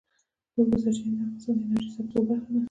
د 0.53 0.55
اوبو 0.57 0.75
سرچینې 0.83 1.11
د 1.17 1.19
افغانستان 1.21 1.55
د 1.59 1.61
انرژۍ 1.65 1.89
سکتور 1.95 2.21
برخه 2.29 2.49
ده. 2.53 2.59